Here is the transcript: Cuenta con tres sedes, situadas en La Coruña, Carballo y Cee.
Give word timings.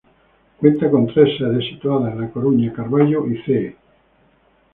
Cuenta 0.57 0.89
con 0.89 1.05
tres 1.05 1.37
sedes, 1.37 1.63
situadas 1.69 2.13
en 2.13 2.21
La 2.21 2.31
Coruña, 2.31 2.73
Carballo 2.73 3.27
y 3.27 3.37
Cee. 3.43 3.75